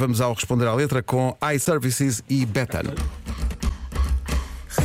vamos 0.00 0.20
ao 0.22 0.32
responder 0.32 0.66
à 0.66 0.74
letra 0.74 1.02
com 1.02 1.36
iServices 1.54 2.22
e 2.28 2.46
Betano. 2.46 2.94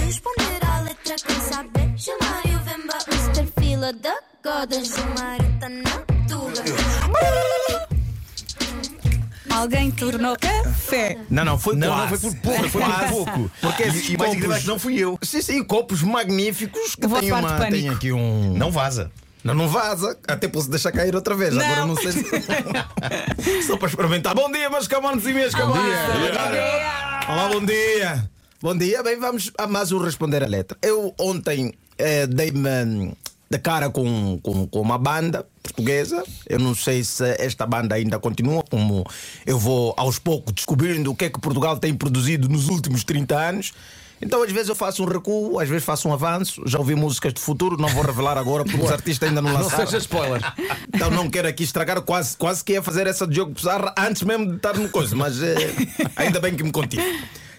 Responder 0.06 0.60
à 0.66 0.82
letra 0.82 1.16
quem 1.26 1.40
saber 1.40 1.98
Chamar 1.98 2.44
o 2.46 2.60
Vemba 2.66 2.98
Mr. 3.08 3.48
Fila 3.58 3.94
da 3.94 4.14
Goda 4.44 4.84
Chamar 4.84 5.40
o 5.40 5.60
Tanatuga 5.60 6.64
Alguém 9.50 9.90
tornou 9.90 10.36
café. 10.38 11.18
Não, 11.30 11.46
não, 11.46 11.58
foi 11.58 11.76
Não, 11.78 11.88
quase. 11.88 12.12
não, 12.12 12.20
foi 12.20 12.30
por 12.32 12.42
pouco, 12.42 12.70
foi 12.70 12.82
por 12.82 13.10
pouco. 13.10 13.52
Porque 13.62 13.84
E- 13.84 13.88
esses 13.88 14.10
e 14.10 14.18
mais 14.18 14.34
incrível 14.34 14.54
é 14.58 14.60
que 14.60 14.68
não 14.68 14.78
fui 14.78 14.98
eu. 14.98 15.18
Sim, 15.24 15.42
sim, 15.42 15.64
copos 15.64 16.02
magníficos 16.04 16.94
que 16.94 17.08
de 17.08 17.32
uma, 17.32 17.66
têm 17.70 17.88
aqui 17.88 18.12
um. 18.12 18.54
Não 18.58 18.70
vaza. 18.70 19.10
Não, 19.46 19.54
não 19.54 19.68
vaza. 19.68 20.18
Até 20.28 20.48
posso 20.48 20.72
deixar 20.72 20.92
cair 20.92 21.16
outra 21.16 21.36
vez. 21.36 21.56
Agora 21.56 21.82
Não. 21.82 21.90
não 21.90 21.96
sei 21.96 22.14
se. 22.14 22.24
Só 23.68 23.78
para 23.78 23.90
experimentar. 23.90 24.34
Bom 24.34 24.52
dia, 24.52 24.72
meus 24.72 24.88
camanos 24.88 25.24
e 25.28 25.34
minhas 25.34 25.54
camanas. 25.54 25.86
Olá, 27.30 27.50
bom 27.54 27.64
dia. 27.64 28.28
Bom 28.60 28.76
dia. 28.76 29.04
Bem, 29.04 29.20
vamos 29.20 29.52
a 29.56 29.68
mais 29.68 29.92
um 29.92 30.00
responder 30.00 30.44
a 30.44 30.48
letra. 30.48 30.76
Eu 30.82 31.14
ontem 31.20 31.76
eh, 31.96 32.26
dei-me 32.26 32.68
hum, 32.68 33.14
de 33.48 33.60
cara 33.60 33.92
com, 33.92 34.40
com, 34.42 34.66
com 34.66 34.82
uma 34.82 34.98
banda 34.98 35.46
portuguesa. 35.62 36.24
Eu 36.50 36.58
não 36.58 36.74
sei 36.74 37.04
se 37.04 37.24
esta 37.38 37.68
banda 37.68 37.94
ainda 37.94 38.18
continua, 38.18 38.64
como 38.64 39.06
eu 39.46 39.60
vou 39.60 39.94
aos 39.96 40.18
poucos 40.18 40.56
descobrindo 40.56 41.12
o 41.12 41.16
que 41.16 41.26
é 41.26 41.30
que 41.30 41.40
Portugal 41.40 41.78
tem 41.78 41.94
produzido 41.94 42.50
nos 42.50 42.68
últimos 42.68 43.04
30 43.04 43.38
anos. 43.38 43.74
Então, 44.26 44.42
às 44.42 44.52
vezes 44.52 44.70
eu 44.70 44.76
faço 44.76 45.04
um 45.04 45.06
recuo, 45.06 45.60
às 45.60 45.70
vezes 45.70 45.84
faço 45.86 46.10
um 46.10 46.14
avanço. 46.14 46.64
Já 46.66 46.80
ouvi 46.80 46.96
músicas 46.96 47.32
de 47.34 47.40
futuro, 47.40 47.78
não 47.78 47.88
vou 47.90 48.04
revelar 48.04 48.38
agora 48.38 48.64
porque 48.64 48.82
os 48.82 48.92
artistas 48.92 49.30
ainda 49.30 49.42
não 49.42 49.54
Não 49.54 49.62
lançaram. 49.62 49.86
seja 49.86 49.98
spoiler. 50.00 50.42
Então 50.94 51.12
não 51.12 51.30
quero 51.30 51.48
aqui 51.48 51.64
estragar, 51.64 52.02
quase, 52.02 52.36
quase 52.36 52.64
que 52.64 52.74
ia 52.74 52.82
fazer 52.82 53.06
essa 53.08 53.28
de 53.28 53.36
jogo 53.36 53.52
bizarra 53.54 53.94
antes 53.98 54.24
mesmo 54.24 54.48
de 54.48 54.56
estar 54.56 54.76
no 54.78 54.90
coisa, 54.90 55.16
mas 55.16 55.42
eh, 55.44 55.56
ainda 56.18 56.40
bem 56.40 56.56
que 56.56 56.64
me 56.64 56.72
contive. 56.72 57.04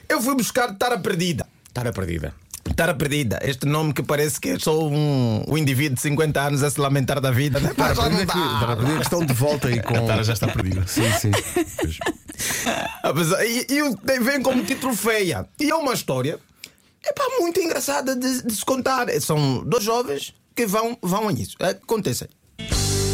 Eu 0.09 0.21
fui 0.21 0.35
buscar 0.35 0.75
Tara 0.75 0.99
Perdida. 0.99 1.47
Tara 1.73 1.93
perdida. 1.93 2.35
Tara 2.75 2.95
Perdida, 2.95 3.39
este 3.45 3.65
nome 3.65 3.93
que 3.93 4.03
parece 4.03 4.41
que 4.41 4.49
é 4.49 4.59
só 4.59 4.77
um, 4.89 5.45
um 5.47 5.57
indivíduo 5.57 5.95
de 5.95 6.01
50 6.03 6.41
anos 6.41 6.63
a 6.65 6.71
se 6.71 6.81
lamentar 6.81 7.21
da 7.21 7.31
vida, 7.31 7.61
né? 7.61 7.71
Já 7.77 7.95
não 7.95 8.03
aprender 8.03 8.27
que, 8.27 8.97
que 8.97 9.03
estão 9.03 9.25
de 9.25 9.33
volta 9.33 9.69
aí 9.69 9.81
com. 9.85 9.97
A 9.97 10.01
Tara 10.03 10.25
já 10.25 10.33
está 10.33 10.49
perdida. 10.49 10.85
Sim, 10.87 11.11
sim. 11.13 11.31
Apesar- 13.03 13.45
E, 13.47 13.67
e 13.71 13.83
o- 13.83 13.97
vem 14.23 14.43
como 14.43 14.65
título 14.65 14.95
feia. 14.97 15.47
E 15.61 15.71
é 15.71 15.75
uma 15.75 15.95
história 15.95 16.39
epá, 17.07 17.25
muito 17.41 17.61
engraçada 17.61 18.15
de, 18.15 18.43
de 18.43 18.55
se 18.55 18.65
contar. 18.65 19.09
São 19.21 19.65
dois 19.65 19.85
jovens 19.85 20.35
que 20.55 20.67
vão, 20.67 20.97
vão 21.03 21.29
a 21.29 21.33
isso. 21.33 21.57
Acontecem. 21.61 22.29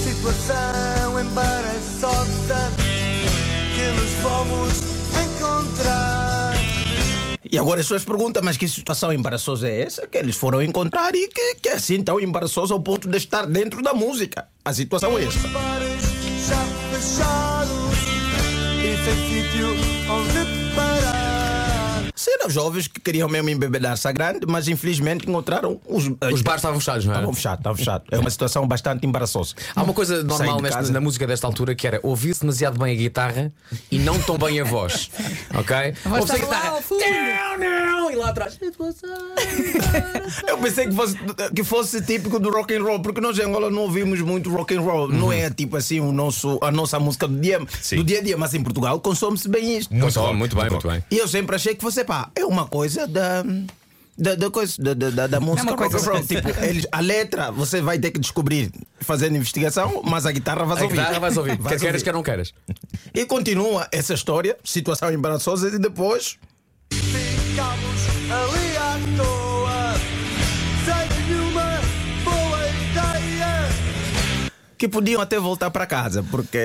situação 0.04 1.20
embaraçosa 1.20 2.72
que 3.74 4.00
nos 4.00 4.10
fomos 4.22 4.72
encontrar. 5.24 6.52
E 7.50 7.58
agora 7.58 7.80
as 7.80 7.86
pessoas 7.86 8.04
perguntam, 8.04 8.42
mas 8.42 8.56
que 8.56 8.66
situação 8.66 9.12
embaraçosa 9.12 9.68
é 9.68 9.82
essa 9.82 10.06
que 10.06 10.16
eles 10.16 10.36
foram 10.36 10.62
encontrar 10.62 11.14
e 11.14 11.28
que, 11.28 11.56
que 11.56 11.68
é 11.68 11.74
assim 11.74 12.02
tão 12.02 12.18
embaraçosa 12.18 12.72
ao 12.72 12.80
ponto 12.80 13.08
de 13.08 13.18
estar 13.18 13.46
dentro 13.46 13.82
da 13.82 13.92
música? 13.92 14.48
A 14.64 14.72
situação 14.72 15.18
é 15.18 15.24
esta. 15.24 15.48
Bares 15.48 16.02
já 16.48 16.64
fechados 16.90 17.98
e 18.78 19.04
sem 19.04 19.16
sítio 19.28 19.68
onde 20.08 20.74
parar. 20.74 21.21
Serão 22.22 22.48
jovens 22.48 22.86
que 22.86 23.00
queriam 23.00 23.28
mesmo 23.28 23.50
embebedar-se 23.50 24.06
a 24.06 24.12
grande, 24.12 24.46
mas 24.46 24.68
infelizmente 24.68 25.28
encontraram 25.28 25.80
os, 25.84 26.04
Os 26.06 26.40
bares 26.40 26.60
estavam 26.60 26.78
fechados, 26.78 27.04
não 27.04 27.14
é? 27.14 27.16
Estavam 27.16 27.34
fechados, 27.34 27.58
estavam 27.58 27.76
fechados. 27.76 28.06
É 28.12 28.18
uma 28.18 28.30
situação 28.30 28.64
bastante 28.68 29.04
embaraçosa. 29.04 29.56
Há 29.74 29.82
uma 29.82 29.92
coisa 29.92 30.22
normal 30.22 30.62
nesta, 30.62 30.78
casa. 30.78 30.92
na 30.92 31.00
música 31.00 31.26
desta 31.26 31.48
altura 31.48 31.74
que 31.74 31.84
era 31.84 31.98
ouvir-se 32.00 32.42
demasiado 32.42 32.78
bem 32.78 32.92
a 32.92 32.96
guitarra 32.96 33.52
e 33.90 33.98
não 33.98 34.20
tão 34.20 34.38
bem 34.38 34.60
a 34.60 34.64
voz. 34.64 35.10
Ok? 35.54 35.76
Ouve-se 36.06 36.32
a 36.32 36.38
guitarra. 36.38 36.80
Não, 36.90 37.58
não! 37.58 38.10
E 38.10 38.14
lá 38.14 38.30
atrás. 38.30 38.58
Eu 40.46 40.58
pensei 40.58 40.86
que 40.86 40.94
fosse, 40.94 41.16
que 41.54 41.64
fosse 41.64 42.02
típico 42.02 42.38
do 42.38 42.50
rock 42.50 42.74
and 42.74 42.82
roll, 42.82 43.00
porque 43.00 43.20
nós 43.20 43.38
em 43.38 43.42
Angola 43.42 43.70
não 43.70 43.82
ouvimos 43.82 44.20
muito 44.20 44.50
rock 44.50 44.74
and 44.74 44.80
roll. 44.80 45.08
Não 45.08 45.32
é 45.32 45.50
tipo 45.50 45.76
assim 45.76 46.00
o 46.00 46.12
nosso, 46.12 46.58
a 46.62 46.70
nossa 46.70 46.98
música 46.98 47.28
do 47.28 47.38
dia, 47.38 47.60
Sim. 47.80 47.96
do 47.96 48.04
dia 48.04 48.20
a 48.20 48.22
dia, 48.22 48.36
mas 48.36 48.54
em 48.54 48.62
Portugal 48.62 48.98
consome-se 49.00 49.48
bem 49.48 49.78
isto. 49.78 49.94
Muito, 49.94 50.18
rock, 50.18 50.34
muito 50.34 50.56
bem, 50.56 50.70
muito 50.70 50.88
bem. 50.88 51.04
E 51.10 51.18
eu 51.18 51.28
sempre 51.28 51.54
achei 51.56 51.74
que 51.74 51.82
você, 51.82 52.04
pá, 52.12 52.30
é 52.36 52.44
uma 52.44 52.66
coisa 52.66 53.06
da. 53.06 53.42
Da, 54.18 54.34
da 54.34 54.50
coisa, 54.50 54.74
da, 54.78 54.92
da, 54.92 55.08
da- 55.10 55.26
da 55.26 55.40
música 55.40 55.72
É 55.72 55.74
coisa 55.74 55.96
rock 55.96 56.08
and 56.08 56.12
roll. 56.12 56.22
Tipo, 56.26 56.64
eles, 56.64 56.86
a 56.92 57.00
letra 57.00 57.50
você 57.50 57.80
vai 57.80 57.98
ter 57.98 58.10
que 58.10 58.20
descobrir 58.20 58.70
fazendo 59.00 59.36
investigação, 59.36 60.02
mas 60.04 60.26
a 60.26 60.30
guitarra 60.32 60.66
vai 60.66 60.78
A 60.78 60.82
ouvir. 60.82 60.96
guitarra 60.98 61.18
vais 61.18 61.36
ouvir. 61.38 61.56
Quer 61.56 61.80
queiras, 61.80 62.02
quer 62.02 62.12
não 62.12 62.22
queiras. 62.22 62.52
E 63.14 63.24
continua 63.24 63.88
essa 63.90 64.12
história, 64.12 64.54
situação 64.62 65.10
embaraçosa, 65.10 65.68
e 65.74 65.78
depois 65.78 66.36
Ficamos 66.90 68.02
ali 68.30 68.76
à 68.76 68.98
toa, 69.16 69.94
sem 70.84 71.26
nenhuma 71.26 71.80
boa 72.22 72.68
ideia. 72.68 73.68
que 74.76 74.86
podiam 74.88 75.22
até 75.22 75.40
voltar 75.40 75.70
para 75.70 75.86
casa, 75.86 76.22
porque 76.30 76.58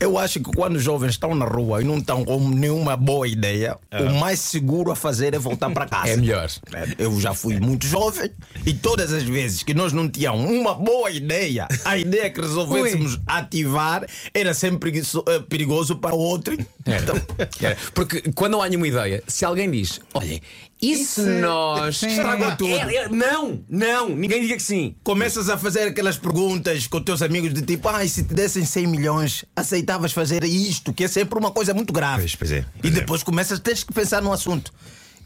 eu 0.00 0.18
acho 0.18 0.40
que 0.40 0.50
quando 0.50 0.76
os 0.76 0.82
jovens 0.82 1.10
estão 1.10 1.34
na 1.34 1.44
rua 1.44 1.82
e 1.82 1.84
não 1.84 1.98
estão 1.98 2.24
com 2.24 2.48
nenhuma 2.48 2.96
boa 2.96 3.28
ideia, 3.28 3.76
o 3.92 4.18
mais 4.18 4.40
seguro 4.40 4.90
a 4.90 4.96
fazer 4.96 5.34
é 5.34 5.38
voltar 5.38 5.70
para 5.70 5.86
casa. 5.86 6.08
É 6.12 6.16
melhor. 6.16 6.48
É, 6.72 6.86
Eu 6.98 7.20
já 7.20 7.34
fui 7.34 7.60
muito 7.60 7.86
jovem 7.86 8.30
e 8.66 8.72
todas 8.74 9.12
as 9.12 9.22
vezes 9.22 9.62
que 9.62 9.74
nós 9.74 9.92
não 9.92 10.08
tínhamos 10.08 10.50
uma 10.50 10.74
boa 10.74 11.10
ideia, 11.10 11.68
a 11.84 11.98
ideia 11.98 12.30
que 12.30 12.40
resolvêssemos 12.40 13.20
ativar 13.26 14.06
era 14.32 14.54
sempre 14.54 14.90
eh, 14.98 15.38
perigoso 15.48 15.96
para 15.96 16.14
o 16.14 16.18
outro. 16.18 16.56
Então, 16.86 17.14
É, 17.62 17.76
Porque 17.94 18.22
quando 18.34 18.52
não 18.52 18.62
há 18.62 18.68
nenhuma 18.68 18.88
ideia, 18.88 19.22
se 19.26 19.44
alguém 19.44 19.70
diz, 19.70 20.00
olha, 20.14 20.40
e 20.82 20.96
se 20.96 21.20
nós. 21.20 21.98
Sim. 21.98 22.08
Estragou 22.08 22.56
tudo. 22.56 22.74
É, 22.74 22.94
é, 22.94 23.08
não, 23.08 23.62
não, 23.68 24.08
ninguém 24.08 24.40
diga 24.42 24.56
que 24.56 24.62
sim. 24.62 24.94
começas 25.04 25.48
a 25.48 25.58
fazer 25.58 25.82
aquelas 25.88 26.16
perguntas 26.16 26.86
com 26.86 27.00
teus 27.00 27.22
amigos 27.22 27.52
de 27.52 27.62
tipo, 27.62 27.88
ai, 27.88 28.08
se 28.08 28.22
te 28.22 28.34
dessem 28.34 28.64
100 28.64 28.86
milhões, 28.86 29.44
aceitavas 29.54 30.12
fazer 30.12 30.42
isto, 30.44 30.92
que 30.92 31.04
é 31.04 31.08
sempre 31.08 31.38
uma 31.38 31.50
coisa 31.50 31.74
muito 31.74 31.92
grave. 31.92 32.22
Pois, 32.22 32.34
pois 32.34 32.52
é, 32.52 32.58
e 32.58 32.80
pois 32.80 32.94
é. 32.94 33.00
depois 33.00 33.22
começas, 33.22 33.60
tens 33.60 33.84
que 33.84 33.92
pensar 33.92 34.22
no 34.22 34.32
assunto. 34.32 34.72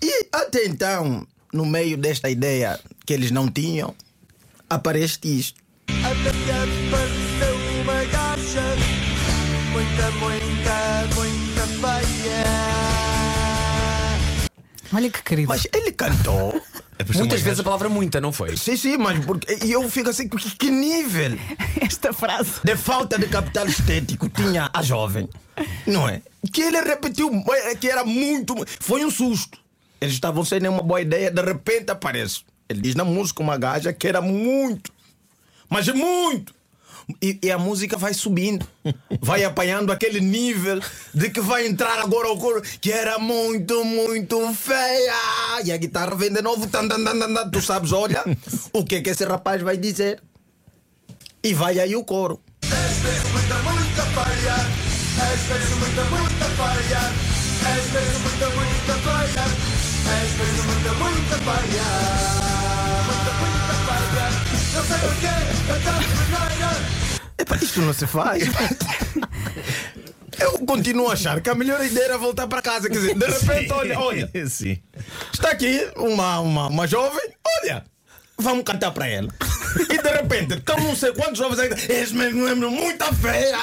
E 0.03 0.27
até 0.33 0.67
então, 0.67 1.27
no 1.53 1.65
meio 1.65 1.97
desta 1.97 2.29
ideia 2.29 2.79
que 3.07 3.13
eles 3.13 3.31
não 3.31 3.49
tinham, 3.49 3.95
aparece 4.69 5.19
isto. 5.23 5.63
Até 5.89 6.31
que 6.31 6.51
apareceu 6.51 7.57
uma 7.83 7.95
muita, 9.73 10.11
muita, 10.11 10.11
muita 10.13 10.94
Olha 14.93 15.11
que 15.11 15.23
querido. 15.23 15.49
Mas 15.49 15.67
ele 15.73 15.93
cantou. 15.93 16.61
Muitas 17.15 17.41
vezes 17.41 17.61
a 17.61 17.65
palavra 17.65 17.89
muita, 17.89 18.21
não 18.21 18.33
foi? 18.33 18.57
sim, 18.57 18.77
sim, 18.77 18.97
mas 18.97 19.23
porque, 19.25 19.59
e 19.65 19.73
eu 19.73 19.89
fico 19.91 20.11
assim, 20.11 20.29
que, 20.29 20.39
que 20.57 20.71
nível 20.71 21.37
Esta 21.81 22.13
frase. 22.13 22.61
de 22.63 22.77
falta 22.77 23.19
de 23.19 23.27
capital 23.27 23.67
estético 23.67 24.29
tinha 24.29 24.71
a 24.73 24.81
jovem, 24.81 25.29
não 25.87 26.09
é? 26.09 26.23
Que 26.53 26.63
ele 26.63 26.81
repetiu, 26.81 27.31
eh, 27.65 27.75
que 27.75 27.89
era 27.91 28.05
muito. 28.05 28.55
Foi 28.81 29.05
um 29.05 29.11
susto. 29.11 29.59
Eles 30.01 30.15
estavam 30.15 30.45
sem 30.45 30.61
nenhuma 30.61 30.83
boa 30.83 31.01
ideia, 31.01 31.31
de 31.31 31.43
repente 31.43 31.91
aparece. 31.91 32.43
Ele 32.69 32.81
diz 32.81 32.95
na 32.95 33.05
música 33.05 33.43
uma 33.43 33.57
gaja 33.57 33.93
que 33.93 34.07
era 34.07 34.21
muito, 34.21 34.93
mas 35.69 35.89
muito. 35.89 36.55
E, 37.21 37.39
e 37.43 37.51
a 37.51 37.59
música 37.59 37.97
vai 37.97 38.15
subindo, 38.15 38.67
vai 39.21 39.45
apanhando 39.45 39.93
aquele 39.93 40.21
nível 40.21 40.81
de 41.13 41.31
que 41.31 41.41
vai 41.41 41.67
entrar 41.67 41.99
agora 41.99 42.31
o 42.31 42.39
coro 42.39 42.63
que 42.81 42.91
era 42.91 43.19
muito, 43.19 43.85
muito 43.85 44.55
feia. 44.55 45.63
E 45.65 45.73
a 45.73 45.77
guitarra 45.77 46.15
vem 46.15 46.33
de 46.33 46.41
novo, 46.41 46.67
tan, 46.67 46.89
tan, 46.89 47.05
tan, 47.05 47.19
tan, 47.19 47.51
tu 47.51 47.61
sabes, 47.61 47.93
olha 47.93 48.25
o 48.73 48.85
que 48.85 48.97
é 48.97 49.01
que 49.03 49.11
esse 49.11 49.25
rapaz 49.25 49.63
vai 49.63 49.77
dizer. 49.77 50.23
E 51.43 51.53
vai 51.53 51.79
aí 51.79 51.95
o 51.95 52.05
coro. 52.05 52.41
És 52.63 53.03
mesmo 53.03 53.29
muita, 53.31 53.55
muita. 53.63 53.85
És 55.31 55.49
mesmo 55.49 55.77
muita, 55.77 56.05
muita. 56.05 56.45
És 57.67 57.93
mesmo 57.93 58.21
muita, 58.21 58.47
muita 58.51 58.95
muita, 60.05 60.93
muita 60.95 61.37
feia. 61.39 62.04
Isto 67.75 67.83
não 67.83 67.93
se 67.93 68.07
faz. 68.07 68.45
Eu 70.39 70.61
continuo 70.61 71.09
a 71.09 71.15
achar 71.15 71.41
que 71.41 71.51
a 71.51 71.57
melhor 71.57 71.85
ideia 71.85 72.05
era 72.05 72.19
voltar 72.19 72.47
para 72.47 72.63
casa. 72.63 72.89
Quer 72.89 72.99
dizer, 72.99 73.19
de 73.19 73.27
repente, 73.27 73.73
olha, 73.73 73.99
olha, 73.99 74.31
Sim. 74.49 74.79
está 75.33 75.51
aqui 75.51 75.91
uma, 75.97 76.39
uma, 76.39 76.69
uma 76.69 76.87
jovem, 76.87 77.31
olha, 77.63 77.85
vamos 78.39 78.63
cantar 78.63 78.93
para 78.93 79.09
ela. 79.09 79.29
E 79.91 80.01
de 80.01 80.09
repente, 80.09 80.55
estão 80.55 80.79
não 80.79 80.95
sei 80.95 81.13
quantos 81.15 81.37
jovens 81.39 81.59
ainda, 81.59 81.77
és 81.89 82.13
mesmo, 82.13 82.43
mesmo 82.43 82.71
muito 82.71 83.13
feia. 83.17 83.59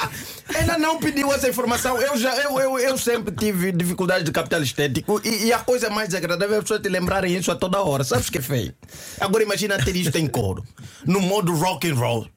Ela 0.54 0.76
não 0.76 0.98
pediu 0.98 1.32
essa 1.32 1.48
informação. 1.48 1.98
Eu, 1.98 2.14
já, 2.18 2.34
eu, 2.36 2.60
eu, 2.60 2.78
eu 2.78 2.98
sempre 2.98 3.34
tive 3.34 3.72
dificuldade 3.72 4.24
de 4.24 4.30
capital 4.30 4.62
estético 4.62 5.22
e, 5.24 5.46
e 5.46 5.52
a 5.54 5.60
coisa 5.60 5.88
mais 5.88 6.10
desagradável 6.10 6.56
é 6.56 6.58
as 6.58 6.64
pessoas 6.64 6.82
te 6.82 6.90
lembrarem 6.90 7.34
isso 7.34 7.50
a 7.50 7.54
toda 7.54 7.80
hora. 7.80 8.04
Sabes 8.04 8.28
que 8.28 8.36
é 8.36 8.42
feio? 8.42 8.74
Agora 9.18 9.42
imagina 9.42 9.82
ter 9.82 9.96
isto 9.96 10.18
em 10.18 10.26
coro, 10.26 10.62
no 11.06 11.18
modo 11.22 11.54
rock 11.54 11.88
and 11.88 11.94
roll. 11.94 12.28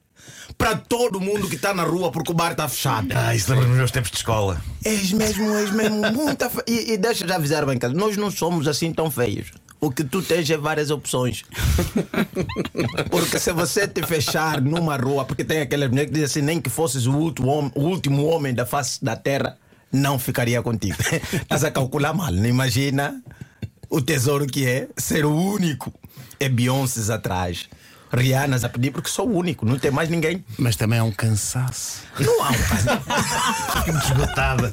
Para 0.56 0.76
todo 0.76 1.20
mundo 1.20 1.48
que 1.48 1.56
está 1.56 1.74
na 1.74 1.82
rua 1.82 2.10
porque 2.10 2.30
o 2.30 2.34
bar 2.34 2.52
está 2.52 2.68
fechado. 2.68 3.08
Ah, 3.14 3.34
isso 3.34 3.50
lembra-me 3.50 3.70
dos 3.70 3.78
meus 3.78 3.90
tempos 3.90 4.10
de 4.10 4.16
escola. 4.16 4.60
És 4.84 5.12
mesmo, 5.12 5.54
és 5.54 5.70
mesmo 5.70 6.12
muita 6.12 6.48
fe... 6.48 6.62
e, 6.66 6.92
e 6.92 6.96
deixa 6.96 7.26
já 7.26 7.36
avisar 7.36 7.66
bem, 7.66 7.78
cara, 7.78 7.92
nós 7.92 8.16
não 8.16 8.30
somos 8.30 8.66
assim 8.66 8.92
tão 8.92 9.10
feios. 9.10 9.52
O 9.80 9.90
que 9.90 10.02
tu 10.02 10.22
tens 10.22 10.48
é 10.48 10.56
várias 10.56 10.90
opções. 10.90 11.44
Porque 13.10 13.38
se 13.38 13.52
você 13.52 13.86
te 13.86 14.02
fechar 14.02 14.60
numa 14.60 14.96
rua, 14.96 15.24
porque 15.24 15.44
tem 15.44 15.60
aquelas 15.60 15.90
mulheres 15.90 16.10
que 16.10 16.14
dizem 16.14 16.24
assim, 16.24 16.42
nem 16.42 16.60
que 16.60 16.70
fosses 16.70 17.06
o 17.06 17.12
último 17.12 17.48
homem, 17.48 17.72
o 17.74 17.82
último 17.82 18.24
homem 18.26 18.54
da 18.54 18.64
face 18.64 19.04
da 19.04 19.14
terra, 19.14 19.58
não 19.92 20.18
ficaria 20.18 20.62
contigo. 20.62 20.96
Estás 21.32 21.62
a 21.62 21.70
calcular 21.70 22.14
mal. 22.14 22.32
Não 22.32 22.46
imagina 22.46 23.22
o 23.88 24.00
tesouro 24.00 24.46
que 24.46 24.66
é 24.66 24.88
ser 24.96 25.24
o 25.24 25.34
único. 25.34 25.92
É 26.40 26.48
Beyoncé 26.48 27.12
atrás. 27.12 27.68
Rihanna 28.12 28.56
a 28.56 28.68
pedir 28.68 28.90
porque 28.90 29.08
sou 29.08 29.28
o 29.28 29.36
único, 29.36 29.66
não 29.66 29.78
tem 29.78 29.90
mais 29.90 30.08
ninguém. 30.08 30.44
Mas 30.58 30.76
também 30.76 30.98
é 30.98 31.02
um 31.02 31.12
cansaço. 31.12 32.02
Não 32.18 32.42
há 32.42 32.50
um 32.50 32.62
caso. 32.62 32.88
Fico-me 33.84 34.00
desbotada. 34.00 34.72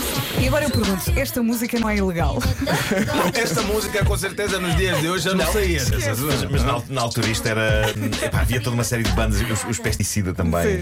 E 0.40 0.46
agora 0.48 0.64
eu 0.64 0.70
pergunto: 0.70 1.12
esta 1.16 1.42
música 1.42 1.78
não 1.78 1.88
é 1.88 1.96
ilegal? 1.96 2.38
Esta 3.34 3.62
música, 3.62 4.04
com 4.04 4.16
certeza, 4.16 4.58
nos 4.58 4.76
dias 4.76 5.00
de 5.00 5.08
hoje 5.08 5.24
já 5.24 5.34
não, 5.34 5.50
saía. 5.52 5.84
dessas- 5.84 6.18
Mas, 6.20 6.44
mas 6.44 6.62
na, 6.62 6.82
na 6.88 7.00
altura 7.02 7.28
isto 7.28 7.46
era. 7.46 7.90
epá, 8.22 8.40
havia 8.40 8.60
toda 8.60 8.74
uma 8.74 8.84
série 8.84 9.02
de 9.02 9.10
bandas, 9.12 9.40
os, 9.40 9.64
os 9.64 9.78
pesticida 9.78 10.32
também. 10.34 10.80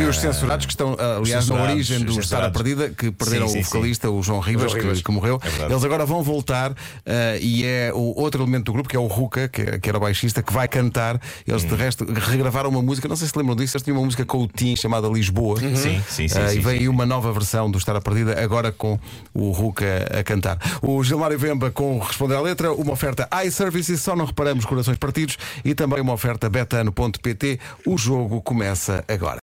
E 0.00 0.04
os 0.04 0.18
censurados 0.18 0.66
que 0.66 0.72
estão, 0.72 0.96
ah, 0.98 1.16
aliás, 1.18 1.48
na 1.48 1.62
origem 1.62 2.00
do 2.00 2.18
Estar 2.20 2.44
a. 2.44 2.50
Perdida, 2.50 2.90
que 2.90 3.10
perderam 3.10 3.48
Sim, 3.48 3.54
sim, 3.54 3.60
o 3.60 3.64
vocalista, 3.64 4.10
o 4.10 4.22
João 4.22 4.40
Ribas, 4.40 4.70
João 4.70 4.82
Ribas. 4.82 4.98
Que, 4.98 5.04
que 5.04 5.12
morreu. 5.12 5.40
É. 5.60 5.64
Eles 5.72 5.84
agora 5.84 6.04
vão 6.04 6.22
voltar 6.22 6.72
ah, 6.72 7.36
e 7.40 7.64
é 7.64 7.90
o 7.94 8.20
outro 8.20 8.42
elemento 8.42 8.64
do 8.66 8.72
grupo, 8.72 8.88
que 8.88 8.96
é 8.96 8.98
o 9.00 9.06
Ruka, 9.06 9.48
que, 9.48 9.78
que 9.78 9.88
era 9.88 9.98
baixista, 9.98 10.42
que 10.42 10.52
vai 10.52 10.66
cantar. 10.68 11.20
Eles, 11.46 11.62
Hum. 11.64 11.68
de 11.68 11.74
resto, 11.76 12.04
regravaram 12.12 12.68
uma 12.70 12.82
música, 12.82 13.06
não 13.08 13.14
sei 13.16 13.28
se 13.28 13.38
lembram 13.38 13.54
disso, 13.54 13.76
eles 13.76 13.84
tinham 13.84 13.96
uma 13.98 14.04
música 14.04 14.24
com 14.24 14.38
o 14.42 14.48
Tim 14.48 14.74
chamada 14.76 15.06
Lisboa. 15.08 15.58
Sim, 15.60 15.76
sim, 15.76 16.02
sim, 16.08 16.38
Ah, 16.38 16.48
sim, 16.48 16.56
e 16.56 16.60
vem 16.60 16.74
sim. 16.74 16.80
aí 16.80 16.88
uma 16.88 17.06
nova 17.06 17.32
versão 17.32 17.70
do 17.70 17.78
Estar 17.78 17.94
a 17.96 18.00
Perdida, 18.00 18.42
agora 18.42 18.71
com 18.72 18.98
o 19.34 19.50
Ruka 19.50 19.86
a 20.18 20.22
cantar. 20.22 20.58
O 20.80 21.02
Gilmário 21.02 21.38
Vemba 21.38 21.70
com 21.70 21.98
Responder 21.98 22.36
à 22.36 22.40
Letra, 22.40 22.72
uma 22.72 22.92
oferta 22.92 23.28
iServices, 23.44 24.00
só 24.00 24.16
não 24.16 24.24
reparamos 24.24 24.64
corações 24.64 24.98
partidos, 24.98 25.38
e 25.64 25.74
também 25.74 26.00
uma 26.00 26.12
oferta 26.12 26.48
betano.pt. 26.48 27.60
O 27.86 27.96
jogo 27.96 28.40
começa 28.42 29.04
agora. 29.08 29.40